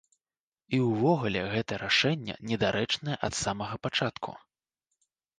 [0.75, 4.31] І ўвогуле гэтае рашэнне недарэчнае ад самага пачатку.